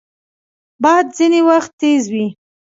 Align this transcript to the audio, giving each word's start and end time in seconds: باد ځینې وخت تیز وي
باد 0.83 1.05
ځینې 1.17 1.41
وخت 1.49 1.71
تیز 1.79 2.03
وي 2.13 2.27